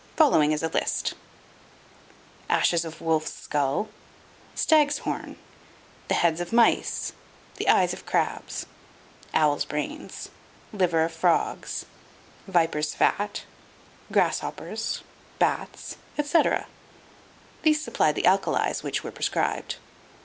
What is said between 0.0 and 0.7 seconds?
Following is a